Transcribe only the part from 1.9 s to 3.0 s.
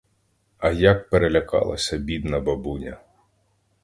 бідна бабуня!